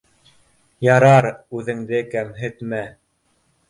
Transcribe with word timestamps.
—Ярар, 0.95 1.29
үҙеңде 1.61 2.03
кәмһетмә 2.17 2.85